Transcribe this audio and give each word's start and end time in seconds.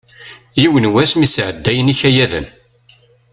Yiwen 0.61 0.91
wass 0.93 1.11
mi 1.15 1.27
sɛeddayen 1.27 1.91
ikayaden. 1.93 2.47